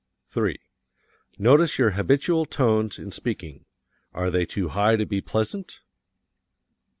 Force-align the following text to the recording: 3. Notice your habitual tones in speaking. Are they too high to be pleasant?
3. 0.29 0.57
Notice 1.37 1.77
your 1.77 1.91
habitual 1.91 2.47
tones 2.47 2.97
in 2.97 3.11
speaking. 3.11 3.65
Are 4.15 4.31
they 4.31 4.47
too 4.47 4.69
high 4.69 4.95
to 4.95 5.05
be 5.05 5.21
pleasant? 5.21 5.81